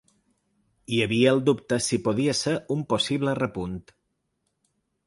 Hi 0.95 1.01
havia 1.05 1.35
el 1.37 1.43
dubte 1.51 1.79
si 1.89 2.01
podia 2.09 2.35
ser 2.41 2.57
un 2.79 2.83
possible 2.95 3.39
repunt. 3.43 3.79